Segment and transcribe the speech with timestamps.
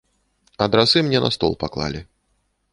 [0.65, 2.05] Адрасы мне на стол паклалі.